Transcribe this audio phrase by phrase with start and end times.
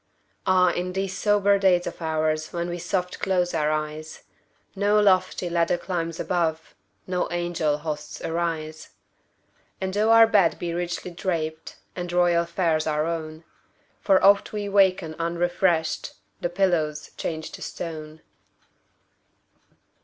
[0.47, 4.23] Ah, in these sober days of oursWhen we soft close our eyes,
[4.75, 6.73] No lofty ladder climbs above,
[7.05, 8.89] No angel hosts arise.
[9.79, 13.43] And tho our bed be richly drapedAnd royal fares our own,
[13.99, 18.21] For oft we waken unrefreshed—The pillow's changed to stone!